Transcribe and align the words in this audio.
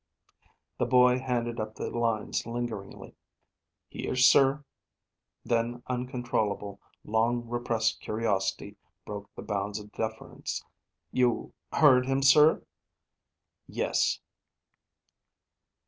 The 0.79 0.87
boy 0.87 1.19
handed 1.19 1.59
up 1.59 1.75
the 1.75 1.91
lines 1.91 2.47
lingeringly. 2.47 3.13
"Here, 3.87 4.15
sir." 4.15 4.65
Then 5.45 5.83
uncontrollable, 5.85 6.79
long 7.05 7.47
repressed 7.47 8.01
curiosity 8.01 8.77
broke 9.05 9.29
the 9.35 9.43
bounds 9.43 9.77
of 9.77 9.91
deference. 9.91 10.65
"You 11.11 11.53
heard 11.71 12.07
him, 12.07 12.23
sir?" 12.23 12.65
"Yes." 13.67 14.19